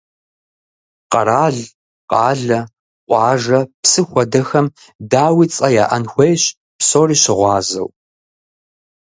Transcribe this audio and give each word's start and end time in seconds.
Къэрал, 1.11 1.57
къалэ, 2.11 2.59
къуажэ, 3.09 3.59
псы 3.81 4.01
хуэдэхэм, 4.07 4.67
дауи, 5.11 5.45
цӀэ 5.53 5.67
яӀэн 5.83 6.05
хуейщ 6.11 6.43
псори 6.79 7.15
щыгъуазэу. 7.21 7.89